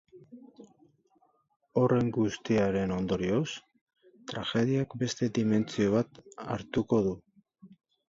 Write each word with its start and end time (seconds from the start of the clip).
Horren 1.81 2.09
guztiaren 2.15 2.95
ondorioz, 2.97 3.45
tragediak 4.35 4.99
beste 5.05 5.33
dimentsio 5.41 5.97
bat 6.01 6.23
hartuko 6.51 7.05
du. 7.11 7.17